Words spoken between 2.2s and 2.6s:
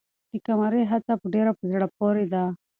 ده.